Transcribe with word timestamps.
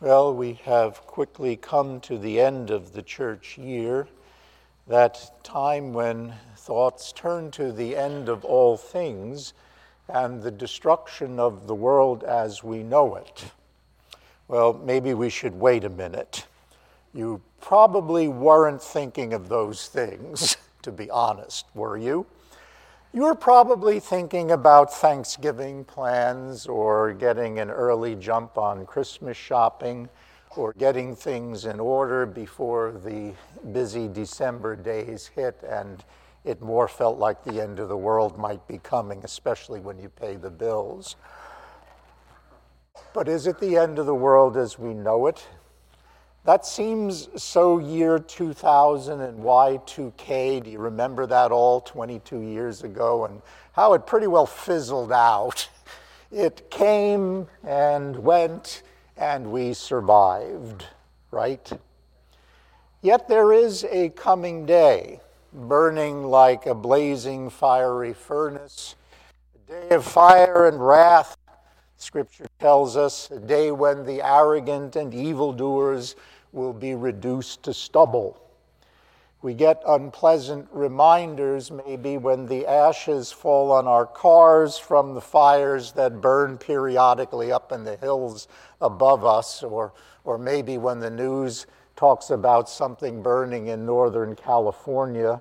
Well, 0.00 0.32
we 0.32 0.54
have 0.64 1.06
quickly 1.06 1.56
come 1.56 2.00
to 2.00 2.16
the 2.16 2.40
end 2.40 2.70
of 2.70 2.94
the 2.94 3.02
church 3.02 3.58
year, 3.58 4.08
that 4.86 5.44
time 5.44 5.92
when 5.92 6.32
thoughts 6.56 7.12
turn 7.12 7.50
to 7.50 7.70
the 7.70 7.98
end 7.98 8.30
of 8.30 8.42
all 8.42 8.78
things 8.78 9.52
and 10.08 10.42
the 10.42 10.50
destruction 10.50 11.38
of 11.38 11.66
the 11.66 11.74
world 11.74 12.24
as 12.24 12.64
we 12.64 12.82
know 12.82 13.16
it. 13.16 13.44
Well, 14.48 14.72
maybe 14.72 15.12
we 15.12 15.28
should 15.28 15.60
wait 15.60 15.84
a 15.84 15.90
minute. 15.90 16.46
You 17.12 17.42
probably 17.60 18.26
weren't 18.26 18.82
thinking 18.82 19.34
of 19.34 19.50
those 19.50 19.86
things, 19.86 20.56
to 20.82 20.92
be 20.92 21.10
honest, 21.10 21.66
were 21.74 21.98
you? 21.98 22.24
You 23.12 23.22
were 23.22 23.34
probably 23.34 23.98
thinking 23.98 24.52
about 24.52 24.94
Thanksgiving 24.94 25.84
plans 25.84 26.68
or 26.68 27.12
getting 27.12 27.58
an 27.58 27.68
early 27.68 28.14
jump 28.14 28.56
on 28.56 28.86
Christmas 28.86 29.36
shopping 29.36 30.08
or 30.56 30.72
getting 30.74 31.16
things 31.16 31.64
in 31.64 31.80
order 31.80 32.24
before 32.24 32.92
the 32.92 33.34
busy 33.72 34.06
December 34.06 34.76
days 34.76 35.26
hit 35.26 35.60
and 35.68 36.04
it 36.44 36.62
more 36.62 36.86
felt 36.86 37.18
like 37.18 37.42
the 37.42 37.60
end 37.60 37.80
of 37.80 37.88
the 37.88 37.96
world 37.96 38.38
might 38.38 38.64
be 38.68 38.78
coming, 38.78 39.22
especially 39.24 39.80
when 39.80 39.98
you 39.98 40.08
pay 40.08 40.36
the 40.36 40.50
bills. 40.50 41.16
But 43.12 43.26
is 43.26 43.48
it 43.48 43.58
the 43.58 43.76
end 43.76 43.98
of 43.98 44.06
the 44.06 44.14
world 44.14 44.56
as 44.56 44.78
we 44.78 44.94
know 44.94 45.26
it? 45.26 45.48
That 46.44 46.64
seems 46.64 47.28
so 47.36 47.78
year 47.78 48.18
2000 48.18 49.20
and 49.20 49.38
Y2K. 49.40 50.64
Do 50.64 50.70
you 50.70 50.78
remember 50.78 51.26
that 51.26 51.52
all 51.52 51.82
22 51.82 52.40
years 52.40 52.82
ago 52.82 53.26
and 53.26 53.42
how 53.72 53.92
it 53.92 54.06
pretty 54.06 54.26
well 54.26 54.46
fizzled 54.46 55.12
out? 55.12 55.68
It 56.32 56.70
came 56.70 57.48
and 57.64 58.14
went 58.14 58.84
and 59.16 59.50
we 59.50 59.74
survived, 59.74 60.86
right? 61.32 61.72
Yet 63.02 63.26
there 63.26 63.52
is 63.52 63.82
a 63.90 64.10
coming 64.10 64.64
day, 64.64 65.20
burning 65.52 66.22
like 66.22 66.66
a 66.66 66.74
blazing 66.74 67.50
fiery 67.50 68.12
furnace, 68.12 68.94
a 69.56 69.72
day 69.72 69.94
of 69.96 70.04
fire 70.04 70.68
and 70.68 70.86
wrath. 70.86 71.36
Scripture 72.00 72.46
tells 72.58 72.96
us 72.96 73.30
a 73.30 73.38
day 73.38 73.70
when 73.70 74.06
the 74.06 74.22
arrogant 74.22 74.96
and 74.96 75.12
evildoers 75.12 76.16
will 76.50 76.72
be 76.72 76.94
reduced 76.94 77.62
to 77.62 77.74
stubble. 77.74 78.40
We 79.42 79.52
get 79.52 79.82
unpleasant 79.86 80.68
reminders, 80.72 81.70
maybe, 81.70 82.16
when 82.16 82.46
the 82.46 82.66
ashes 82.66 83.30
fall 83.30 83.70
on 83.70 83.86
our 83.86 84.06
cars 84.06 84.78
from 84.78 85.14
the 85.14 85.20
fires 85.20 85.92
that 85.92 86.22
burn 86.22 86.56
periodically 86.56 87.52
up 87.52 87.70
in 87.70 87.84
the 87.84 87.96
hills 87.96 88.48
above 88.80 89.24
us, 89.24 89.62
or, 89.62 89.92
or 90.24 90.38
maybe 90.38 90.78
when 90.78 91.00
the 91.00 91.10
news 91.10 91.66
talks 91.96 92.30
about 92.30 92.68
something 92.68 93.22
burning 93.22 93.66
in 93.66 93.84
Northern 93.84 94.34
California, 94.34 95.40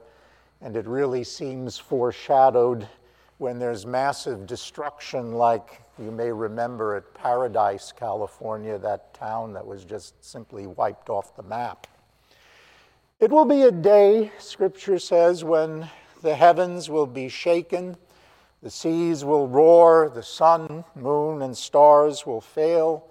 and 0.61 0.75
it 0.75 0.85
really 0.85 1.23
seems 1.23 1.77
foreshadowed 1.77 2.85
when 3.39 3.57
there's 3.57 3.85
massive 3.85 4.45
destruction, 4.45 5.31
like 5.31 5.81
you 5.97 6.11
may 6.11 6.29
remember 6.29 6.95
at 6.95 7.13
Paradise, 7.13 7.93
California, 7.93 8.77
that 8.77 9.13
town 9.13 9.53
that 9.53 9.65
was 9.65 9.85
just 9.85 10.13
simply 10.23 10.67
wiped 10.67 11.09
off 11.09 11.37
the 11.37 11.43
map. 11.43 11.87
It 13.21 13.31
will 13.31 13.45
be 13.45 13.61
a 13.61 13.71
day, 13.71 14.33
Scripture 14.39 14.99
says, 14.99 15.45
when 15.45 15.89
the 16.21 16.35
heavens 16.35 16.89
will 16.89 17.07
be 17.07 17.29
shaken, 17.29 17.95
the 18.61 18.69
seas 18.69 19.23
will 19.23 19.47
roar, 19.47 20.11
the 20.13 20.23
sun, 20.23 20.83
moon, 20.93 21.41
and 21.41 21.55
stars 21.57 22.25
will 22.25 22.41
fail, 22.41 23.07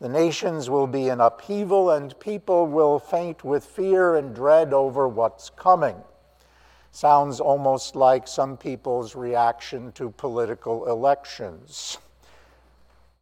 the 0.00 0.08
nations 0.08 0.68
will 0.68 0.86
be 0.86 1.08
in 1.08 1.18
upheaval, 1.18 1.90
and 1.90 2.18
people 2.20 2.66
will 2.66 2.98
faint 2.98 3.42
with 3.42 3.64
fear 3.64 4.16
and 4.16 4.34
dread 4.34 4.74
over 4.74 5.08
what's 5.08 5.48
coming. 5.48 5.96
Sounds 6.94 7.40
almost 7.40 7.96
like 7.96 8.28
some 8.28 8.58
people's 8.58 9.16
reaction 9.16 9.92
to 9.92 10.10
political 10.10 10.86
elections. 10.86 11.96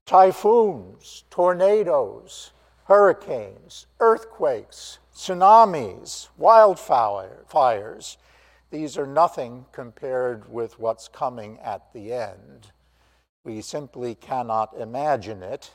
Typhoons, 0.04 1.22
tornadoes, 1.30 2.50
hurricanes, 2.86 3.86
earthquakes, 4.00 4.98
tsunamis, 5.14 6.28
wildfires. 6.38 8.16
These 8.70 8.98
are 8.98 9.06
nothing 9.06 9.66
compared 9.70 10.52
with 10.52 10.80
what's 10.80 11.06
coming 11.06 11.60
at 11.60 11.92
the 11.92 12.12
end. 12.12 12.72
We 13.44 13.60
simply 13.60 14.16
cannot 14.16 14.74
imagine 14.76 15.44
it. 15.44 15.70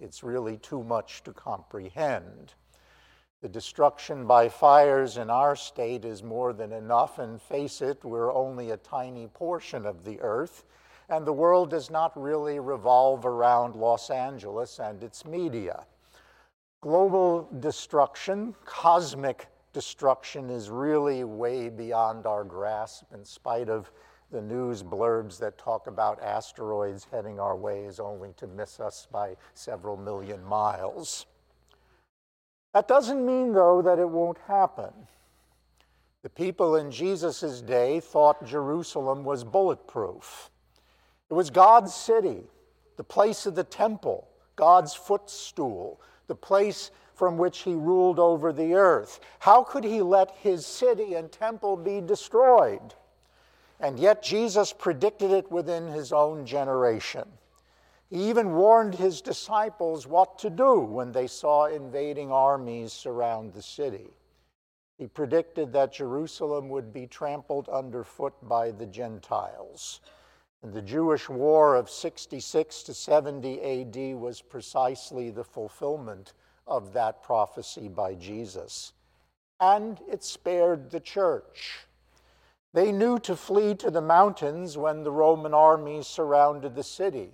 It's 0.00 0.24
really 0.24 0.56
too 0.56 0.82
much 0.82 1.22
to 1.22 1.32
comprehend. 1.32 2.54
The 3.42 3.48
destruction 3.50 4.26
by 4.26 4.48
fires 4.48 5.18
in 5.18 5.28
our 5.28 5.56
state 5.56 6.06
is 6.06 6.22
more 6.22 6.54
than 6.54 6.72
enough, 6.72 7.18
and 7.18 7.40
face 7.40 7.82
it, 7.82 8.02
we're 8.02 8.32
only 8.32 8.70
a 8.70 8.78
tiny 8.78 9.26
portion 9.26 9.84
of 9.84 10.04
the 10.04 10.18
earth, 10.22 10.64
and 11.10 11.26
the 11.26 11.34
world 11.34 11.68
does 11.68 11.90
not 11.90 12.18
really 12.20 12.58
revolve 12.58 13.26
around 13.26 13.76
Los 13.76 14.08
Angeles 14.08 14.78
and 14.78 15.02
its 15.02 15.26
media. 15.26 15.84
Global 16.80 17.48
destruction, 17.60 18.54
cosmic 18.64 19.48
destruction, 19.74 20.48
is 20.48 20.70
really 20.70 21.22
way 21.22 21.68
beyond 21.68 22.26
our 22.26 22.42
grasp, 22.42 23.04
in 23.12 23.22
spite 23.24 23.68
of 23.68 23.92
the 24.30 24.40
news 24.40 24.82
blurbs 24.82 25.38
that 25.38 25.58
talk 25.58 25.86
about 25.86 26.22
asteroids 26.22 27.06
heading 27.12 27.38
our 27.38 27.56
ways 27.56 28.00
only 28.00 28.32
to 28.38 28.46
miss 28.46 28.80
us 28.80 29.06
by 29.12 29.36
several 29.54 29.96
million 29.96 30.42
miles. 30.42 31.26
That 32.76 32.88
doesn't 32.88 33.24
mean, 33.24 33.54
though, 33.54 33.80
that 33.80 33.98
it 33.98 34.10
won't 34.10 34.36
happen. 34.46 34.92
The 36.22 36.28
people 36.28 36.76
in 36.76 36.90
Jesus' 36.90 37.62
day 37.62 38.00
thought 38.00 38.44
Jerusalem 38.44 39.24
was 39.24 39.44
bulletproof. 39.44 40.50
It 41.30 41.32
was 41.32 41.48
God's 41.48 41.94
city, 41.94 42.42
the 42.98 43.02
place 43.02 43.46
of 43.46 43.54
the 43.54 43.64
temple, 43.64 44.28
God's 44.56 44.92
footstool, 44.92 46.02
the 46.26 46.34
place 46.34 46.90
from 47.14 47.38
which 47.38 47.60
he 47.60 47.72
ruled 47.72 48.18
over 48.18 48.52
the 48.52 48.74
earth. 48.74 49.20
How 49.38 49.62
could 49.64 49.84
he 49.84 50.02
let 50.02 50.32
his 50.32 50.66
city 50.66 51.14
and 51.14 51.32
temple 51.32 51.78
be 51.78 52.02
destroyed? 52.02 52.92
And 53.80 53.98
yet 53.98 54.22
Jesus 54.22 54.74
predicted 54.74 55.30
it 55.30 55.50
within 55.50 55.88
his 55.88 56.12
own 56.12 56.44
generation. 56.44 57.26
He 58.08 58.28
even 58.28 58.54
warned 58.54 58.94
his 58.94 59.20
disciples 59.20 60.06
what 60.06 60.38
to 60.38 60.50
do 60.50 60.78
when 60.78 61.12
they 61.12 61.26
saw 61.26 61.66
invading 61.66 62.30
armies 62.30 62.92
surround 62.92 63.52
the 63.52 63.62
city. 63.62 64.10
He 64.96 65.06
predicted 65.06 65.72
that 65.72 65.92
Jerusalem 65.92 66.68
would 66.68 66.92
be 66.92 67.06
trampled 67.06 67.68
underfoot 67.68 68.34
by 68.42 68.70
the 68.70 68.86
Gentiles. 68.86 70.00
And 70.62 70.72
the 70.72 70.82
Jewish 70.82 71.28
War 71.28 71.74
of 71.74 71.90
66 71.90 72.82
to 72.84 72.94
70 72.94 73.60
AD 73.62 74.16
was 74.18 74.40
precisely 74.40 75.30
the 75.30 75.44
fulfillment 75.44 76.32
of 76.66 76.92
that 76.94 77.22
prophecy 77.22 77.88
by 77.88 78.14
Jesus. 78.14 78.92
And 79.60 80.00
it 80.10 80.24
spared 80.24 80.90
the 80.90 81.00
church. 81.00 81.86
They 82.72 82.92
knew 82.92 83.18
to 83.20 83.36
flee 83.36 83.74
to 83.76 83.90
the 83.90 84.00
mountains 84.00 84.76
when 84.76 85.02
the 85.02 85.12
Roman 85.12 85.54
armies 85.54 86.06
surrounded 86.06 86.74
the 86.74 86.82
city, 86.82 87.32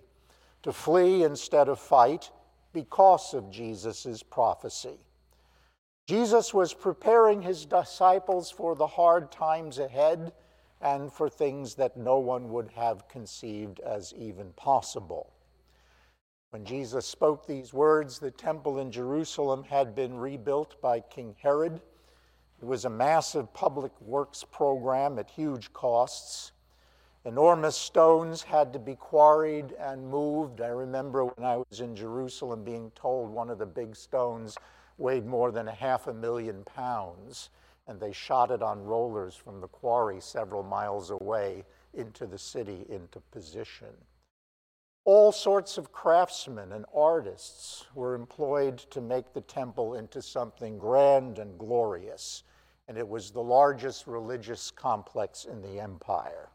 to 0.63 0.73
flee 0.73 1.25
instead 1.25 1.69
of 1.69 1.79
fight 1.79 2.31
because 2.73 3.35
of 3.35 3.51
Jesus' 3.51 4.23
prophecy. 4.23 4.99
Jesus 6.07 6.53
was 6.53 6.75
preparing 6.75 7.43
his 7.43 7.65
disciples 7.65 8.51
for 8.51 8.75
the 8.75 8.87
hard 8.87 9.31
times 9.31 9.79
ahead 9.79 10.33
and 10.81 11.13
for 11.13 11.29
things 11.29 11.77
that 11.77 11.97
no 11.97 12.19
one 12.19 12.51
would 12.51 12.71
have 12.75 13.07
conceived 13.09 13.79
as 13.81 14.13
even 14.17 14.53
possible. 14.55 15.33
When 16.51 16.65
Jesus 16.65 17.07
spoke 17.07 17.47
these 17.47 17.73
words, 17.73 18.19
the 18.19 18.31
temple 18.31 18.79
in 18.81 18.91
Jerusalem 18.91 19.65
had 19.65 19.95
been 19.95 20.15
rebuilt 20.19 20.81
by 20.83 21.01
King 21.01 21.35
Herod. 21.41 21.81
It 22.61 22.65
was 22.67 22.85
a 22.85 22.91
massive 22.91 23.53
public 23.55 23.93
works 24.01 24.45
program 24.45 25.19
at 25.19 25.31
huge 25.31 25.73
costs. 25.73 26.53
Enormous 27.25 27.77
stones 27.77 28.43
had 28.43 28.73
to 28.73 28.79
be 28.81 28.97
quarried 28.97 29.73
and 29.79 30.09
moved. 30.09 30.61
I 30.61 30.69
remember 30.69 31.25
when 31.25 31.47
I 31.47 31.57
was 31.57 31.81
in 31.81 31.95
Jerusalem 31.95 32.65
being 32.65 32.91
told 32.97 33.31
one 33.31 33.49
of 33.49 33.59
the 33.59 33.67
big 33.67 33.95
stones 33.95 34.57
weighed 34.99 35.25
more 35.25 35.53
than 35.53 35.69
a 35.69 35.75
half 35.75 36.09
a 36.09 36.15
million 36.15 36.65
pounds 36.65 37.51
and 37.87 38.01
they 38.01 38.13
shot 38.13 38.51
it 38.51 38.63
on 38.63 38.85
rollers 38.85 39.35
from 39.35 39.61
the 39.61 39.69
quarry 39.69 40.21
several 40.21 40.63
miles 40.63 41.11
away 41.11 41.65
into 41.95 42.27
the 42.27 42.39
city 42.39 42.87
into 42.89 43.21
position. 43.31 43.95
All 45.05 45.33
sorts 45.33 45.79
of 45.79 45.91
craftsmen 45.91 46.73
and 46.73 46.87
artists 46.95 47.87
were 47.95 48.15
employed 48.15 48.79
to 48.91 49.01
make 49.01 49.33
the 49.33 49.41
temple 49.41 49.95
into 49.95 50.23
something 50.23 50.79
grand 50.79 51.39
and 51.39 51.59
glorious, 51.59 52.45
and 52.87 52.97
it 52.97 53.09
was 53.09 53.31
the 53.31 53.43
largest 53.43 54.07
religious 54.07 54.71
complex 54.71 55.45
in 55.45 55.61
the 55.61 55.81
empire. 55.81 56.51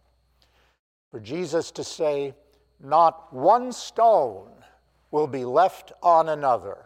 For 1.18 1.24
Jesus 1.24 1.72
to 1.72 1.84
say, 1.84 2.36
Not 2.80 3.34
one 3.34 3.72
stone 3.72 4.52
will 5.10 5.26
be 5.26 5.46
left 5.46 5.92
on 6.04 6.30
another, 6.30 6.86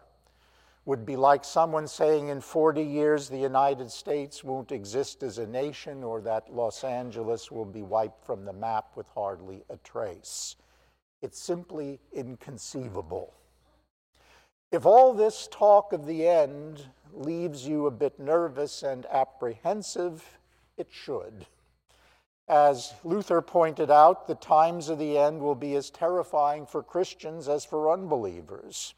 would 0.86 1.06
be 1.06 1.18
like 1.18 1.44
someone 1.44 1.86
saying 1.86 2.30
in 2.30 2.40
40 2.40 2.82
years 2.82 3.28
the 3.28 3.38
United 3.38 3.92
States 3.92 4.42
won't 4.42 4.72
exist 4.72 5.22
as 5.22 5.38
a 5.38 5.46
nation 5.46 6.02
or 6.02 6.22
that 6.22 6.50
Los 6.50 6.86
Angeles 6.86 7.52
will 7.52 7.66
be 7.66 7.82
wiped 7.82 8.24
from 8.24 8.46
the 8.46 8.54
map 8.54 8.96
with 8.96 9.10
hardly 9.10 9.66
a 9.70 9.76
trace. 9.84 10.56
It's 11.22 11.38
simply 11.38 12.00
inconceivable. 12.14 13.34
If 14.72 14.86
all 14.86 15.14
this 15.14 15.50
talk 15.52 15.92
of 15.92 16.06
the 16.06 16.26
end 16.26 16.86
leaves 17.12 17.68
you 17.68 17.86
a 17.86 17.92
bit 17.92 18.18
nervous 18.18 18.82
and 18.82 19.06
apprehensive, 19.08 20.24
it 20.78 20.88
should. 20.90 21.48
As 22.48 22.94
Luther 23.04 23.42
pointed 23.42 23.90
out, 23.90 24.28
the 24.28 24.36
times 24.36 24.90
of 24.90 25.00
the 25.00 25.18
end 25.18 25.42
will 25.42 25.56
be 25.56 25.76
as 25.76 25.90
terrifying 25.90 26.66
for 26.66 26.84
Christians 26.84 27.48
as 27.48 27.64
for 27.64 27.92
unbelievers. 27.92 28.94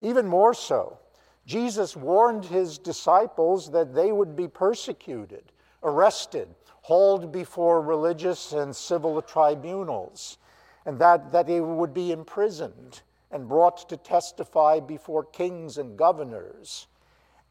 Even 0.00 0.26
more 0.26 0.54
so, 0.54 0.98
Jesus 1.46 1.96
warned 1.96 2.44
his 2.44 2.78
disciples 2.78 3.70
that 3.72 3.94
they 3.94 4.12
would 4.12 4.36
be 4.36 4.48
persecuted, 4.48 5.52
arrested, 5.82 6.54
hauled 6.82 7.32
before 7.32 7.82
religious 7.82 8.52
and 8.52 8.74
civil 8.74 9.20
tribunals, 9.20 10.38
and 10.86 10.98
that, 10.98 11.32
that 11.32 11.46
they 11.46 11.60
would 11.60 11.92
be 11.92 12.12
imprisoned 12.12 13.02
and 13.30 13.48
brought 13.48 13.88
to 13.88 13.96
testify 13.96 14.80
before 14.80 15.24
kings 15.24 15.78
and 15.78 15.96
governors. 15.96 16.86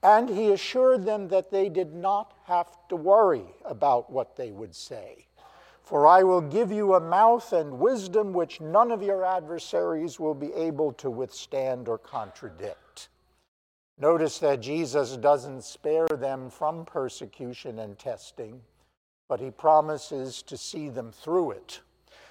And 0.01 0.30
he 0.30 0.51
assured 0.51 1.06
them 1.06 1.28
that 1.28 1.51
they 1.51 1.68
did 1.68 1.94
not 1.94 2.34
have 2.46 2.88
to 2.88 2.96
worry 2.96 3.46
about 3.66 4.10
what 4.10 4.36
they 4.36 4.51
would 4.51 4.74
say. 4.74 5.28
For 5.84 6.06
I 6.06 6.24
will 6.24 6.42
give 6.42 6.72
you 6.72 6.94
a 6.94 7.00
mouth 7.00 7.51
and 7.51 7.80
wisdom 7.80 8.31
which 8.31 8.62
none 8.62 8.92
of 8.92 9.01
your 9.01 9.25
adversaries 9.25 10.19
will 10.19 10.36
be 10.36 10.54
able 10.54 10.94
to 10.94 11.10
withstand 11.10 11.88
or 11.88 11.98
contradict. 11.98 13.10
Notice 13.98 14.40
that 14.40 14.62
Jesus 14.62 15.18
doesn't 15.18 15.63
spare 15.63 16.07
them 16.07 16.50
from 16.50 16.86
persecution 16.86 17.80
and 17.80 18.00
testing, 18.00 18.62
but 19.28 19.42
he 19.42 19.52
promises 19.52 20.42
to 20.44 20.56
see 20.56 20.88
them 20.88 21.12
through 21.12 21.52
it, 21.52 21.81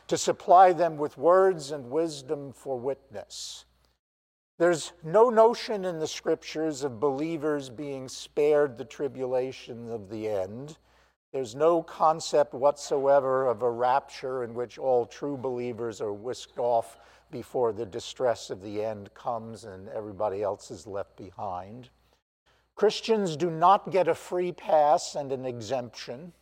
to 0.06 0.17
supply 0.17 0.73
them 0.73 0.97
with 0.97 1.19
words 1.19 1.71
and 1.71 1.91
wisdom 1.91 2.53
for 2.53 2.79
witness. 2.79 3.67
There's 4.58 4.93
no 5.05 5.31
notion 5.31 5.84
in 5.84 6.00
the 6.00 6.08
scriptures 6.08 6.82
of 6.82 6.99
believers 6.99 7.70
being 7.70 8.08
spared 8.08 8.76
the 8.76 8.84
tribulation 8.84 9.88
of 9.88 10.10
the 10.10 10.28
end. 10.28 10.78
There's 11.32 11.55
no 11.55 11.81
concept 11.81 12.55
whatsoever 12.55 13.46
of 13.46 13.62
a 13.62 13.70
rapture 13.70 14.43
in 14.43 14.55
which 14.55 14.76
all 14.76 15.06
true 15.06 15.37
believers 15.37 16.00
are 16.00 16.12
whisked 16.12 16.58
off 16.58 16.99
before 17.31 17.72
the 17.72 17.87
distress 17.87 18.50
of 18.50 18.60
the 18.60 18.84
end 18.84 19.14
comes 19.14 19.62
and 19.62 19.88
everybody 19.90 20.43
else 20.43 20.72
is 20.72 20.88
left 20.88 21.16
behind. 21.16 21.90
Christians 22.75 23.37
do 23.37 23.50
not 23.50 23.93
get 23.93 24.08
a 24.08 24.14
free 24.14 24.50
pass 24.50 25.14
and 25.14 25.31
an 25.31 25.44
exemption. 25.44 26.32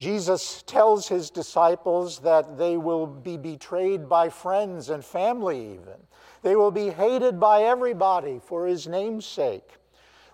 Jesus 0.00 0.62
tells 0.62 1.08
his 1.08 1.28
disciples 1.28 2.20
that 2.20 2.56
they 2.56 2.78
will 2.78 3.06
be 3.06 3.36
betrayed 3.36 4.08
by 4.08 4.30
friends 4.30 4.88
and 4.88 5.04
family, 5.04 5.74
even. 5.74 6.00
They 6.42 6.56
will 6.56 6.70
be 6.70 6.88
hated 6.88 7.38
by 7.38 7.64
everybody 7.64 8.40
for 8.42 8.66
his 8.66 8.88
name's 8.88 9.26
sake. 9.26 9.68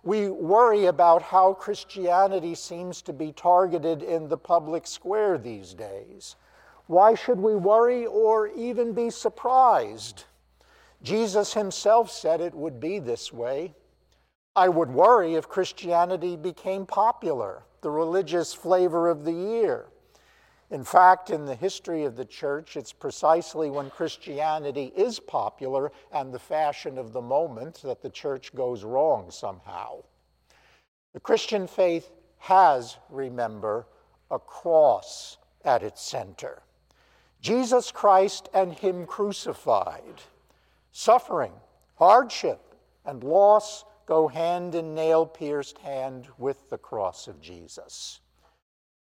We 0.04 0.28
worry 0.28 0.86
about 0.86 1.20
how 1.20 1.54
Christianity 1.54 2.54
seems 2.54 3.02
to 3.02 3.12
be 3.12 3.32
targeted 3.32 4.04
in 4.04 4.28
the 4.28 4.38
public 4.38 4.86
square 4.86 5.36
these 5.36 5.74
days. 5.74 6.36
Why 6.86 7.16
should 7.16 7.40
we 7.40 7.56
worry 7.56 8.06
or 8.06 8.46
even 8.46 8.92
be 8.92 9.10
surprised? 9.10 10.22
Jesus 11.02 11.52
himself 11.54 12.08
said 12.08 12.40
it 12.40 12.54
would 12.54 12.78
be 12.78 13.00
this 13.00 13.32
way. 13.32 13.74
I 14.56 14.70
would 14.70 14.90
worry 14.90 15.34
if 15.34 15.48
Christianity 15.48 16.34
became 16.34 16.86
popular, 16.86 17.62
the 17.82 17.90
religious 17.90 18.54
flavor 18.54 19.08
of 19.08 19.24
the 19.24 19.32
year. 19.32 19.84
In 20.70 20.82
fact, 20.82 21.28
in 21.28 21.44
the 21.44 21.54
history 21.54 22.04
of 22.04 22.16
the 22.16 22.24
church, 22.24 22.76
it's 22.76 22.92
precisely 22.92 23.70
when 23.70 23.90
Christianity 23.90 24.92
is 24.96 25.20
popular 25.20 25.92
and 26.10 26.32
the 26.32 26.38
fashion 26.38 26.96
of 26.96 27.12
the 27.12 27.20
moment 27.20 27.82
that 27.82 28.00
the 28.00 28.08
church 28.08 28.54
goes 28.54 28.82
wrong 28.82 29.30
somehow. 29.30 30.02
The 31.12 31.20
Christian 31.20 31.66
faith 31.66 32.10
has, 32.38 32.96
remember, 33.10 33.86
a 34.30 34.38
cross 34.38 35.36
at 35.66 35.82
its 35.82 36.02
center. 36.02 36.62
Jesus 37.42 37.92
Christ 37.92 38.48
and 38.54 38.72
Him 38.72 39.06
crucified. 39.06 40.22
Suffering, 40.92 41.52
hardship, 41.96 42.74
and 43.04 43.22
loss 43.22 43.84
go 44.06 44.28
hand 44.28 44.74
in 44.74 44.94
nail 44.94 45.26
pierced 45.26 45.78
hand 45.78 46.28
with 46.38 46.70
the 46.70 46.78
cross 46.78 47.26
of 47.26 47.40
Jesus. 47.40 48.20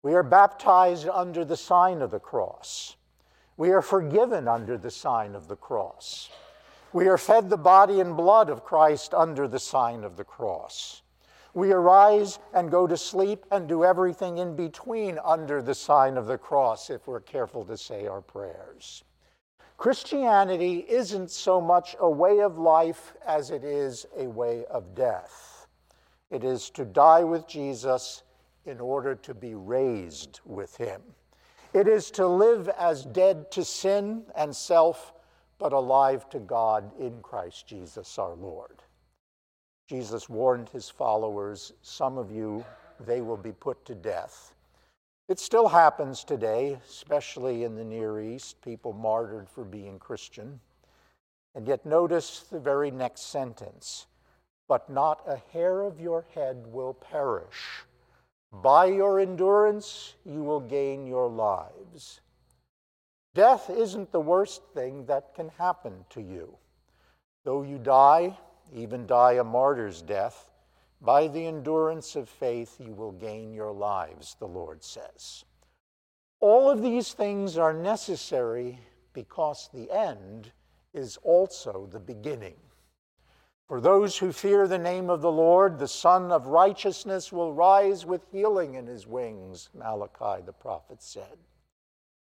We 0.02 0.14
are 0.16 0.24
baptized 0.24 1.08
under 1.08 1.46
the 1.46 1.58
sign 1.58 2.02
of 2.02 2.12
the 2.12 2.20
cross. 2.20 2.96
We 3.56 3.72
are 3.72 3.82
forgiven 3.82 4.48
under 4.48 4.78
the 4.78 4.92
sign 4.92 5.36
of 5.36 5.48
the 5.48 5.56
cross. 5.56 6.30
We 6.92 7.08
are 7.08 7.18
fed 7.18 7.50
the 7.50 7.58
body 7.58 8.00
and 8.00 8.18
blood 8.18 8.50
of 8.50 8.64
Christ 8.64 9.14
under 9.14 9.48
the 9.48 9.60
sign 9.60 10.04
of 10.04 10.18
the 10.18 10.24
cross. 10.24 11.02
We 11.54 11.72
arise 11.72 12.40
and 12.54 12.72
go 12.72 12.88
to 12.88 12.98
sleep 12.98 13.46
and 13.52 13.68
do 13.68 13.84
everything 13.84 14.40
in 14.40 14.56
between 14.56 15.20
under 15.24 15.62
the 15.62 15.76
sign 15.76 16.18
of 16.18 16.26
the 16.26 16.38
cross 16.38 16.90
if 16.90 17.08
we're 17.08 17.20
careful 17.20 17.64
to 17.66 17.78
say 17.78 18.08
our 18.08 18.22
prayers. 18.22 19.04
Christianity 19.78 20.86
isn't 20.88 21.31
so 21.31 21.60
much 21.60 21.96
a 22.00 22.10
way 22.10 22.40
of 22.40 22.58
life 22.58 23.14
as 23.25 23.52
it 23.52 23.64
is 23.64 24.06
a 24.18 24.28
way 24.28 24.66
of 24.66 24.96
death. 24.96 25.68
It 26.30 26.44
is 26.44 26.70
to 26.72 26.86
die 26.86 27.24
with 27.24 27.48
Jesus 27.48 28.24
in 28.66 28.80
order 28.80 29.16
to 29.16 29.34
be 29.34 29.56
raised 29.56 30.40
with 30.46 30.75
him. 30.78 31.02
It 31.74 31.88
is 31.88 32.12
to 32.12 32.28
live 32.28 32.70
as 32.70 33.04
dead 33.06 33.52
to 33.52 33.66
sin 33.66 34.24
and 34.36 34.56
self, 34.56 35.14
but 35.58 35.74
alive 35.74 36.30
to 36.30 36.40
God 36.40 36.92
in 37.00 37.22
Christ 37.22 37.68
Jesus 37.68 38.18
our 38.18 38.36
Lord. 38.36 38.84
Jesus 39.88 40.30
warned 40.30 40.70
his 40.70 40.90
followers, 40.90 41.74
Some 41.81 42.18
of 42.18 42.31
you, 42.31 42.64
they 43.00 43.22
will 43.22 43.38
be 43.38 43.52
put 43.52 43.84
to 43.86 43.96
death. 43.96 44.53
It 45.34 45.40
still 45.40 45.68
happens 45.68 46.24
today, 46.24 46.78
especially 46.88 47.64
in 47.64 47.74
the 47.74 47.84
Near 47.84 48.22
East, 48.22 48.62
people 48.62 48.94
martyred 48.94 49.50
for 49.50 49.64
being 49.64 49.98
Christian. 49.98 50.60
And 51.56 51.68
yet, 51.68 51.88
notice 51.88 52.42
the 52.52 52.60
very 52.60 52.92
next 52.92 53.32
sentence 53.32 54.06
but 54.68 54.92
not 54.92 55.24
a 55.25 55.42
hair 55.52 55.82
of 55.82 56.00
your 56.00 56.25
head 56.36 56.68
will 56.68 56.94
perish. 56.94 57.84
By 58.52 58.86
your 58.86 59.20
endurance, 59.20 60.13
you 60.24 60.44
will 60.44 60.60
gain 60.60 61.08
your 61.08 61.28
lives. 61.28 62.22
Death 63.34 63.72
isn't 63.72 64.12
the 64.12 64.20
worst 64.20 64.62
thing 64.75 65.08
that 65.08 65.34
can 65.34 65.50
happen 65.58 66.06
to 66.12 66.22
you. 66.22 66.56
Though 67.44 67.63
you 67.63 67.80
die, 67.80 68.38
even 68.72 69.08
die 69.08 69.34
a 69.34 69.44
martyr's 69.44 70.04
death, 70.04 70.52
by 71.03 71.27
the 71.27 71.45
endurance 71.45 72.15
of 72.15 72.29
faith 72.29 72.77
you 72.79 72.93
will 72.93 73.12
gain 73.12 73.53
your 73.53 73.74
lives, 73.74 74.36
the 74.39 74.48
Lord 74.48 74.83
says. 74.83 75.43
All 76.39 76.69
of 76.69 76.81
these 76.81 77.13
things 77.13 77.57
are 77.57 77.74
necessary 77.74 78.79
because 79.12 79.69
the 79.74 79.91
end 79.91 80.51
is 80.93 81.17
also 81.24 81.88
the 81.91 82.00
beginning. 82.00 82.55
For 83.67 83.81
those 83.81 84.17
who 84.17 84.31
fear 84.31 84.67
the 84.67 84.77
name 84.77 85.10
of 85.10 85.22
the 85.22 85.31
Lord, 85.31 85.77
the 85.79 85.88
Sun 85.88 86.31
of 86.31 86.48
Righteousness 86.48 87.31
will 87.31 87.53
rise 87.53 88.05
with 88.05 88.25
healing 88.31 88.75
in 88.75 88.88
his 88.88 89.07
wings, 89.07 89.69
Malachi 89.74 90.41
the 90.45 90.53
prophet 90.53 91.01
said. 91.01 91.38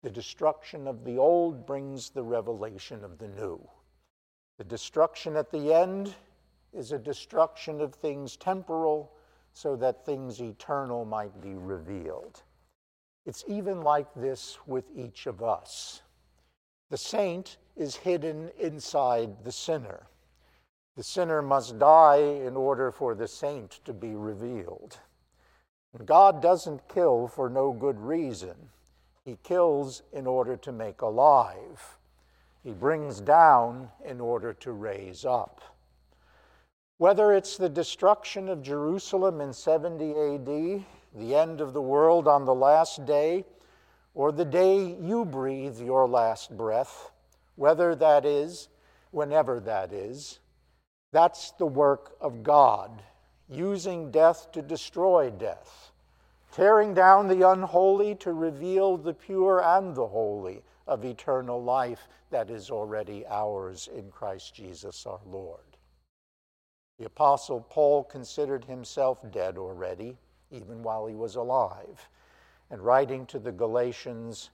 The 0.01 0.09
destruction 0.09 0.87
of 0.87 1.03
the 1.03 1.17
old 1.17 1.65
brings 1.65 2.09
the 2.09 2.23
revelation 2.23 3.03
of 3.03 3.17
the 3.17 3.27
new. 3.27 3.59
The 4.57 4.63
destruction 4.63 5.35
at 5.35 5.51
the 5.51 5.73
end 5.73 6.15
is 6.75 6.91
a 6.91 6.99
destruction 6.99 7.81
of 7.81 7.95
things 7.95 8.35
temporal 8.35 9.11
so 9.53 9.75
that 9.77 10.05
things 10.05 10.41
eternal 10.41 11.05
might 11.05 11.41
be 11.41 11.53
revealed. 11.53 12.43
It's 13.25 13.43
even 13.47 13.81
like 13.81 14.13
this 14.15 14.57
with 14.67 14.85
each 14.95 15.25
of 15.25 15.41
us. 15.41 16.01
The 16.89 16.97
saint 16.97 17.57
is 17.75 17.95
hidden 17.95 18.51
inside 18.59 19.43
the 19.43 19.51
sinner. 19.51 20.07
The 20.95 21.03
sinner 21.03 21.41
must 21.41 21.79
die 21.79 22.17
in 22.17 22.55
order 22.55 22.91
for 22.91 23.15
the 23.15 23.27
saint 23.27 23.79
to 23.85 23.93
be 23.93 24.15
revealed. 24.15 24.99
God 26.05 26.41
doesn't 26.41 26.87
kill 26.89 27.27
for 27.27 27.49
no 27.49 27.71
good 27.71 27.99
reason. 27.99 28.55
He 29.23 29.37
kills 29.43 30.03
in 30.11 30.27
order 30.27 30.57
to 30.57 30.71
make 30.71 31.01
alive. 31.01 31.97
He 32.63 32.71
brings 32.71 33.21
down 33.21 33.89
in 34.03 34.19
order 34.19 34.53
to 34.53 34.71
raise 34.71 35.25
up. 35.25 35.74
Whether 36.97 37.33
it's 37.33 37.57
the 37.57 37.67
destruction 37.67 38.47
of 38.47 38.61
Jerusalem 38.61 39.41
in 39.41 39.51
70 39.51 40.11
AD, 40.11 40.85
the 41.13 41.35
end 41.35 41.59
of 41.59 41.73
the 41.73 41.81
world 41.81 42.25
on 42.25 42.45
the 42.45 42.55
last 42.55 43.05
day, 43.05 43.45
or 44.13 44.31
the 44.31 44.45
day 44.45 44.95
you 45.01 45.25
breathe 45.25 45.77
your 45.79 46.07
last 46.07 46.55
breath, 46.55 47.11
whether 47.57 47.95
that 47.95 48.25
is, 48.25 48.69
whenever 49.11 49.59
that 49.59 49.91
is, 49.91 50.39
That's 51.11 51.51
the 51.51 51.65
work 51.65 52.15
of 52.19 52.43
God, 52.43 53.03
using 53.49 54.11
death 54.11 54.51
to 54.53 54.61
destroy 54.61 55.31
death, 55.31 55.91
tearing 56.51 56.93
down 56.93 57.27
the 57.27 57.49
unholy 57.49 58.15
to 58.15 58.33
reveal 58.33 58.97
the 58.97 59.13
pure 59.13 59.61
and 59.61 59.95
the 59.95 60.07
holy 60.07 60.63
of 60.87 61.05
eternal 61.05 61.61
life 61.61 62.07
that 62.31 62.49
is 62.49 62.69
already 62.69 63.25
ours 63.27 63.89
in 63.93 64.11
Christ 64.11 64.55
Jesus 64.55 65.05
our 65.05 65.21
Lord. 65.25 65.74
The 66.97 67.05
Apostle 67.05 67.65
Paul 67.69 68.05
considered 68.05 68.63
himself 68.65 69.19
dead 69.31 69.57
already, 69.57 70.17
even 70.49 70.81
while 70.81 71.07
he 71.07 71.15
was 71.15 71.35
alive, 71.35 72.07
and 72.69 72.81
writing 72.81 73.25
to 73.27 73.39
the 73.39 73.51
Galatians, 73.51 74.51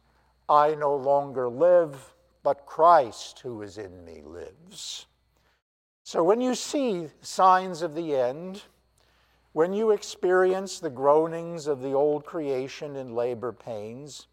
I 0.50 0.74
no 0.76 0.96
longer 0.96 1.48
live, 1.48 2.16
but 2.44 2.66
Christ 2.66 3.40
who 3.40 3.62
is 3.62 3.78
in 3.78 4.04
me 4.04 4.24
lives. 4.24 5.06
So 6.04 6.24
when 6.24 6.42
you 6.42 6.56
see 6.56 7.10
signs 7.22 7.84
of 7.84 7.94
the 7.94 8.16
end, 8.16 8.64
when 9.54 9.72
you 9.72 9.92
experience 9.92 10.80
the 10.80 10.90
groanings 10.90 11.68
of 11.68 11.82
the 11.82 11.94
old 11.94 12.26
creation 12.26 12.96
in 12.96 13.14
labor 13.14 13.52
pains, 13.52 14.28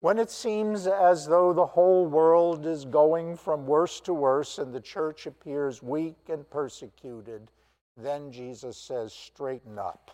when 0.00 0.18
it 0.18 0.30
seems 0.30 0.86
as 0.86 1.26
though 1.26 1.52
the 1.52 1.66
whole 1.66 2.06
world 2.06 2.66
is 2.66 2.84
going 2.84 3.36
from 3.36 3.66
worse 3.66 4.00
to 4.00 4.14
worse 4.14 4.58
and 4.58 4.72
the 4.72 4.80
church 4.80 5.26
appears 5.26 5.82
weak 5.82 6.16
and 6.28 6.48
persecuted, 6.48 7.50
then 7.96 8.32
Jesus 8.32 8.78
says, 8.78 9.12
Straighten 9.12 9.78
up 9.78 10.10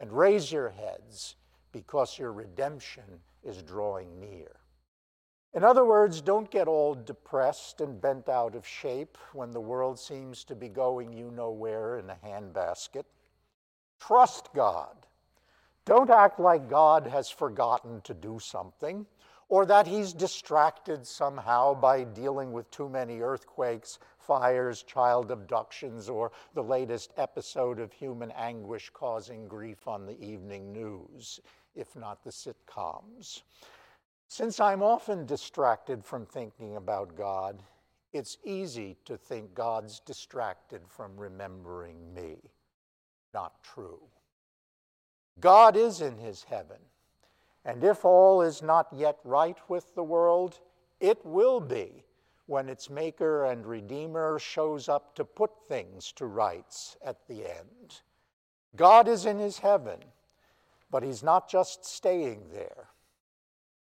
and 0.00 0.12
raise 0.12 0.52
your 0.52 0.68
heads 0.68 1.36
because 1.72 2.18
your 2.18 2.32
redemption 2.32 3.04
is 3.42 3.62
drawing 3.62 4.20
near. 4.20 4.52
In 5.54 5.64
other 5.64 5.86
words, 5.86 6.20
don't 6.20 6.50
get 6.50 6.68
all 6.68 6.94
depressed 6.94 7.80
and 7.80 7.98
bent 7.98 8.28
out 8.28 8.54
of 8.54 8.66
shape 8.66 9.16
when 9.32 9.50
the 9.50 9.60
world 9.60 9.98
seems 9.98 10.44
to 10.44 10.54
be 10.54 10.68
going 10.68 11.14
you 11.14 11.30
know 11.30 11.50
where 11.50 11.98
in 11.98 12.10
a 12.10 12.16
handbasket. 12.22 13.04
Trust 13.98 14.50
God. 14.54 15.05
Don't 15.86 16.10
act 16.10 16.40
like 16.40 16.68
God 16.68 17.06
has 17.06 17.30
forgotten 17.30 18.00
to 18.02 18.12
do 18.12 18.40
something 18.40 19.06
or 19.48 19.64
that 19.66 19.86
he's 19.86 20.12
distracted 20.12 21.06
somehow 21.06 21.74
by 21.74 22.02
dealing 22.02 22.50
with 22.52 22.68
too 22.72 22.88
many 22.88 23.20
earthquakes, 23.20 24.00
fires, 24.18 24.82
child 24.82 25.30
abductions, 25.30 26.08
or 26.08 26.32
the 26.54 26.62
latest 26.62 27.12
episode 27.16 27.78
of 27.78 27.92
human 27.92 28.32
anguish 28.32 28.90
causing 28.92 29.46
grief 29.46 29.86
on 29.86 30.04
the 30.04 30.20
evening 30.20 30.72
news, 30.72 31.38
if 31.76 31.94
not 31.94 32.24
the 32.24 32.30
sitcoms. 32.30 33.42
Since 34.26 34.58
I'm 34.58 34.82
often 34.82 35.24
distracted 35.24 36.04
from 36.04 36.26
thinking 36.26 36.74
about 36.74 37.16
God, 37.16 37.62
it's 38.12 38.38
easy 38.42 38.96
to 39.04 39.16
think 39.16 39.54
God's 39.54 40.00
distracted 40.00 40.80
from 40.88 41.16
remembering 41.16 42.12
me. 42.12 42.38
Not 43.32 43.62
true. 43.62 44.00
God 45.40 45.76
is 45.76 46.00
in 46.00 46.16
his 46.18 46.44
heaven, 46.44 46.78
and 47.64 47.84
if 47.84 48.04
all 48.04 48.42
is 48.42 48.62
not 48.62 48.88
yet 48.92 49.18
right 49.24 49.58
with 49.68 49.94
the 49.94 50.02
world, 50.02 50.60
it 51.00 51.24
will 51.24 51.60
be 51.60 52.04
when 52.46 52.68
its 52.68 52.88
maker 52.88 53.44
and 53.44 53.66
redeemer 53.66 54.38
shows 54.38 54.88
up 54.88 55.14
to 55.16 55.24
put 55.24 55.50
things 55.68 56.12
to 56.12 56.26
rights 56.26 56.96
at 57.04 57.26
the 57.26 57.44
end. 57.44 58.00
God 58.76 59.08
is 59.08 59.26
in 59.26 59.38
his 59.38 59.58
heaven, 59.58 59.98
but 60.90 61.02
he's 61.02 61.22
not 61.22 61.50
just 61.50 61.84
staying 61.84 62.42
there. 62.52 62.88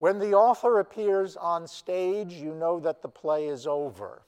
When 0.01 0.19
the 0.19 0.35
author 0.35 0.81
appears 0.81 1.37
on 1.37 1.67
stage, 1.67 2.33
you 2.33 2.55
know 2.55 2.81
that 2.81 3.03
the 3.03 3.09
play 3.09 3.47
is 3.47 3.67
over. 3.67 4.23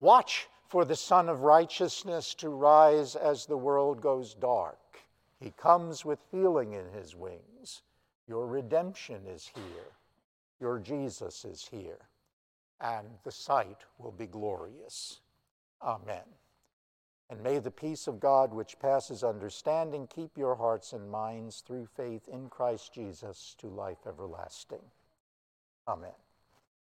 Watch 0.00 0.46
for 0.68 0.84
the 0.84 0.96
Sun 0.96 1.28
of 1.28 1.40
Righteousness 1.40 2.34
to 2.34 2.50
rise 2.50 3.16
as 3.16 3.46
the 3.46 3.56
world 3.56 4.00
goes 4.00 4.34
dark. 4.34 4.78
He 5.40 5.50
comes 5.50 6.04
with 6.04 6.18
healing 6.30 6.72
in 6.72 6.88
his 6.92 7.14
wings. 7.14 7.82
Your 8.26 8.46
redemption 8.46 9.26
is 9.26 9.50
here. 9.54 9.92
Your 10.60 10.78
Jesus 10.78 11.44
is 11.44 11.68
here. 11.70 12.08
And 12.80 13.06
the 13.24 13.32
sight 13.32 13.78
will 13.98 14.12
be 14.12 14.26
glorious. 14.26 15.20
Amen. 15.82 16.24
And 17.30 17.42
may 17.42 17.58
the 17.58 17.70
peace 17.70 18.06
of 18.06 18.20
God, 18.20 18.54
which 18.54 18.78
passes 18.78 19.22
understanding, 19.22 20.06
keep 20.06 20.36
your 20.36 20.54
hearts 20.54 20.92
and 20.92 21.10
minds 21.10 21.60
through 21.60 21.86
faith 21.86 22.26
in 22.28 22.48
Christ 22.48 22.94
Jesus 22.94 23.54
to 23.58 23.68
life 23.68 24.06
everlasting. 24.06 24.82
Amen. 25.86 26.14